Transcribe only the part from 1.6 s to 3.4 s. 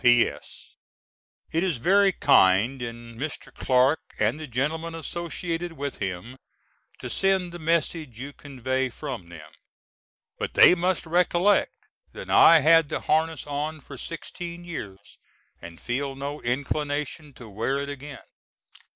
is very kind in